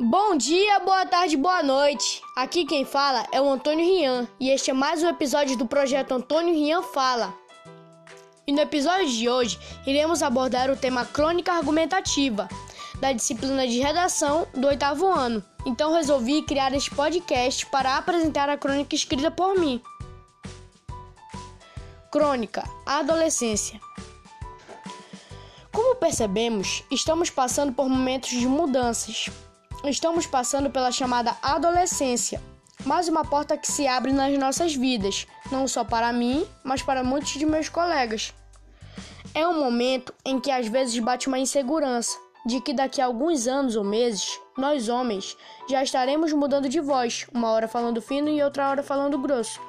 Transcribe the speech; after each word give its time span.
Bom 0.00 0.36
dia, 0.36 0.78
boa 0.78 1.04
tarde, 1.06 1.36
boa 1.36 1.60
noite. 1.60 2.22
Aqui 2.36 2.64
quem 2.64 2.84
fala 2.84 3.26
é 3.32 3.40
o 3.40 3.50
Antônio 3.50 3.84
Rian 3.84 4.28
e 4.38 4.48
este 4.48 4.70
é 4.70 4.72
mais 4.72 5.02
um 5.02 5.08
episódio 5.08 5.56
do 5.58 5.66
projeto 5.66 6.12
Antônio 6.12 6.54
Rian 6.54 6.82
Fala. 6.82 7.34
E 8.46 8.52
no 8.52 8.60
episódio 8.60 9.08
de 9.08 9.28
hoje 9.28 9.58
iremos 9.84 10.22
abordar 10.22 10.70
o 10.70 10.76
tema 10.76 11.04
crônica 11.04 11.52
argumentativa 11.52 12.48
da 13.00 13.12
disciplina 13.12 13.66
de 13.66 13.80
redação 13.80 14.46
do 14.54 14.68
oitavo 14.68 15.04
ano. 15.04 15.42
Então 15.66 15.92
resolvi 15.92 16.42
criar 16.42 16.72
este 16.72 16.94
podcast 16.94 17.66
para 17.66 17.96
apresentar 17.96 18.48
a 18.48 18.56
crônica 18.56 18.94
escrita 18.94 19.32
por 19.32 19.58
mim. 19.58 19.82
Crônica 22.12 22.62
Adolescência. 22.86 23.80
Como 25.72 25.96
percebemos, 25.96 26.84
estamos 26.88 27.30
passando 27.30 27.72
por 27.72 27.88
momentos 27.88 28.30
de 28.30 28.46
mudanças 28.46 29.28
Estamos 29.84 30.26
passando 30.26 30.70
pela 30.70 30.90
chamada 30.90 31.36
adolescência, 31.40 32.42
mais 32.84 33.08
uma 33.08 33.24
porta 33.24 33.56
que 33.56 33.70
se 33.70 33.86
abre 33.86 34.12
nas 34.12 34.36
nossas 34.36 34.74
vidas, 34.74 35.26
não 35.52 35.68
só 35.68 35.84
para 35.84 36.12
mim, 36.12 36.44
mas 36.64 36.82
para 36.82 37.04
muitos 37.04 37.30
de 37.30 37.46
meus 37.46 37.68
colegas. 37.68 38.34
É 39.32 39.46
um 39.46 39.60
momento 39.60 40.12
em 40.24 40.40
que 40.40 40.50
às 40.50 40.66
vezes 40.66 40.98
bate 40.98 41.28
uma 41.28 41.38
insegurança 41.38 42.18
de 42.44 42.60
que 42.60 42.72
daqui 42.72 43.00
a 43.00 43.06
alguns 43.06 43.46
anos 43.46 43.76
ou 43.76 43.84
meses, 43.84 44.40
nós 44.56 44.88
homens 44.88 45.36
já 45.70 45.80
estaremos 45.82 46.32
mudando 46.32 46.68
de 46.68 46.80
voz, 46.80 47.26
uma 47.32 47.50
hora 47.50 47.68
falando 47.68 48.02
fino 48.02 48.28
e 48.28 48.42
outra 48.42 48.68
hora 48.68 48.82
falando 48.82 49.16
grosso. 49.16 49.60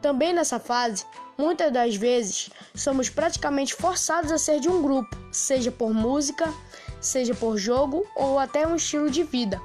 Também 0.00 0.32
nessa 0.32 0.58
fase, 0.58 1.04
muitas 1.36 1.72
das 1.72 1.94
vezes 1.94 2.50
somos 2.74 3.10
praticamente 3.10 3.74
forçados 3.74 4.32
a 4.32 4.38
ser 4.38 4.60
de 4.60 4.68
um 4.68 4.80
grupo, 4.82 5.16
seja 5.30 5.70
por 5.70 5.92
música, 5.92 6.52
seja 7.00 7.34
por 7.34 7.58
jogo 7.58 8.06
ou 8.16 8.38
até 8.38 8.66
um 8.66 8.76
estilo 8.76 9.10
de 9.10 9.22
vida. 9.22 9.60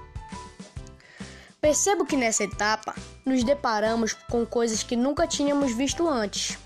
Percebo 1.61 2.05
que 2.05 2.17
nessa 2.17 2.43
etapa 2.43 2.93
nos 3.25 3.43
deparamos 3.43 4.13
com 4.29 4.45
coisas 4.45 4.83
que 4.83 4.95
nunca 4.95 5.25
tínhamos 5.25 5.73
visto 5.73 6.07
antes, 6.07 6.57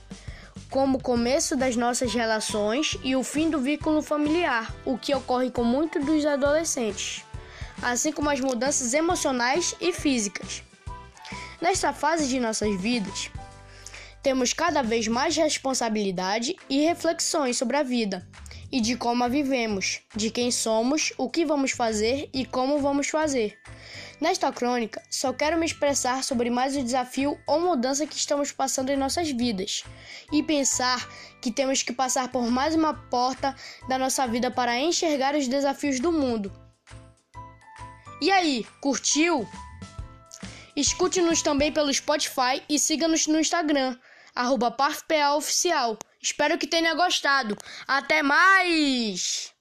como 0.70 0.98
o 0.98 1.02
começo 1.02 1.56
das 1.56 1.76
nossas 1.76 2.14
relações 2.14 2.98
e 3.04 3.16
o 3.16 3.24
fim 3.24 3.50
do 3.50 3.60
vínculo 3.60 4.02
familiar, 4.02 4.74
o 4.86 4.98
que 4.98 5.16
ocorre 5.16 5.52
com 5.52 5.64
muitos 5.64 6.04
dos 6.06 6.26
adolescentes, 6.26 7.24
assim 7.82 8.12
como 8.12 8.30
as 8.30 8.40
mudanças 8.40 8.94
emocionais 8.94 9.74
e 9.80 9.94
físicas. 9.94 10.64
Nesta 11.62 11.94
fase 11.94 12.28
de 12.28 12.40
nossas 12.40 12.80
vidas, 12.80 13.32
temos 14.30 14.54
cada 14.54 14.84
vez 14.84 15.08
mais 15.08 15.36
responsabilidade 15.36 16.56
e 16.70 16.86
reflexões 16.86 17.58
sobre 17.58 17.76
a 17.78 17.82
vida 17.82 18.28
e 18.72 18.80
de 18.80 18.96
como 18.96 19.24
a 19.24 19.28
vivemos, 19.28 20.02
de 20.16 20.30
quem 20.30 20.52
somos, 20.52 21.12
o 21.18 21.28
que 21.28 21.44
vamos 21.44 21.72
fazer 21.72 22.30
e 22.32 22.46
como 22.46 22.78
vamos 22.78 23.08
fazer. 23.08 23.58
Nesta 24.22 24.52
crônica, 24.52 25.02
só 25.10 25.34
quero 25.34 25.58
me 25.58 25.66
expressar 25.66 26.24
sobre 26.24 26.52
mais 26.52 26.78
o 26.78 26.84
desafio 26.84 27.40
ou 27.48 27.60
mudança 27.60 28.06
que 28.06 28.16
estamos 28.16 28.52
passando 28.52 28.92
em 28.92 28.96
nossas 28.96 29.32
vidas 29.32 29.84
e 30.32 30.44
pensar 30.44 31.10
que 31.42 31.52
temos 31.52 31.82
que 31.82 31.92
passar 31.92 32.32
por 32.32 32.52
mais 32.52 32.76
uma 32.76 32.94
porta 32.94 33.56
da 33.88 33.98
nossa 33.98 34.28
vida 34.28 34.52
para 34.52 34.80
enxergar 34.80 35.34
os 35.34 35.48
desafios 35.48 36.00
do 36.00 36.12
mundo. 36.12 36.52
E 38.22 38.30
aí, 38.30 38.64
curtiu? 38.80 39.50
Escute-nos 40.76 41.42
também 41.42 41.72
pelo 41.72 41.92
Spotify 41.92 42.62
e 42.70 42.78
siga-nos 42.78 43.26
no 43.26 43.40
Instagram, 43.40 43.98
arroba 44.40 44.76
Oficial. 45.36 45.98
Espero 46.22 46.58
que 46.58 46.68
tenha 46.68 46.94
gostado. 46.94 47.58
Até 47.86 48.24
mais! 48.24 49.54